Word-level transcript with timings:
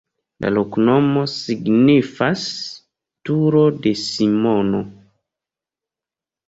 La 0.43 0.49
loknomo 0.53 1.25
signifas: 1.33 2.47
turo 3.31 3.63
de 3.85 3.95
Simono. 4.09 4.85